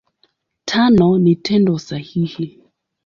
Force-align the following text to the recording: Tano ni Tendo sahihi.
Tano 0.65 1.17
ni 1.19 1.35
Tendo 1.45 1.73
sahihi. 1.87 2.47